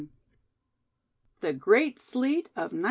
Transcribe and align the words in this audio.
THE 1.41 1.53
GREAT 1.53 1.99
SLEET 1.99 2.49
OF 2.55 2.71
19 2.73 2.79